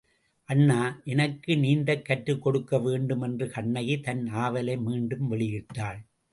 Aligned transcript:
அண்ணா, 0.49 0.77
எனக்கு 1.05 1.55
நீந்தக் 1.57 2.05
கற்றுக்கொடுக்க 2.05 2.81
வேண்டும் 2.81 3.21
என்று 3.21 3.49
கண்ணகி 3.49 3.99
தன் 3.99 4.25
ஆவலை 4.35 4.77
மீண்டும் 4.81 5.31
வெளியிட்டாள். 5.31 6.01